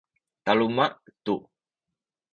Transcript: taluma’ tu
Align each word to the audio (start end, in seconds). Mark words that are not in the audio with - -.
taluma’ 0.43 0.85
tu 1.25 1.35